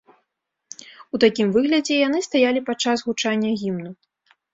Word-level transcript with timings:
У 1.15 1.19
такім 1.23 1.51
выглядзе 1.57 1.95
яны 2.07 2.19
стаялі 2.29 2.63
падчас 2.71 3.05
гучання 3.11 3.51
гімну. 3.65 3.91